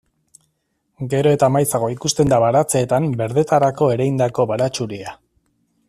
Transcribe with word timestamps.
Gero 1.11 1.33
eta 1.37 1.49
maizago 1.57 1.89
ikusten 1.95 2.33
da 2.33 2.39
baratzeetan 2.45 3.07
berdetarako 3.21 3.91
ereindako 3.97 4.49
baratxuria. 4.55 5.17